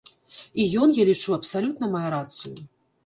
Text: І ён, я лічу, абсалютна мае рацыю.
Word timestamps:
І 0.61 0.65
ён, 0.85 0.95
я 1.01 1.05
лічу, 1.09 1.35
абсалютна 1.37 1.91
мае 1.97 2.05
рацыю. 2.17 2.57